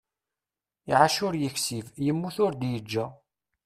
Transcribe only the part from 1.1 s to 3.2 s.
ur yeksib, yemmut ur d-yeǧǧa.